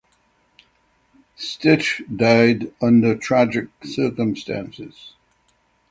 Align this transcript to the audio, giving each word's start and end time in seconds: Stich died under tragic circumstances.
Stich 1.37 2.01
died 2.17 2.73
under 2.81 3.15
tragic 3.15 3.67
circumstances. 3.83 5.13